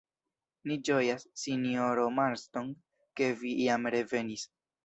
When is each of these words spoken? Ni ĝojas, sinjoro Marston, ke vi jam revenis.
Ni 0.69 0.77
ĝojas, 0.87 1.25
sinjoro 1.43 2.07
Marston, 2.21 2.73
ke 3.21 3.31
vi 3.43 3.55
jam 3.67 3.87
revenis. 3.99 4.49